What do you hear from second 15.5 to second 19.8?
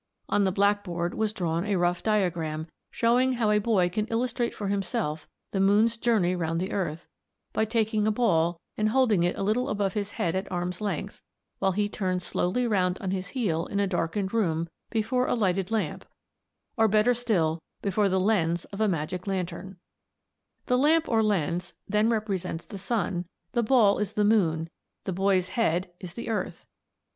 lamp, or better still before the lens of a magic lantern (Fig. 1).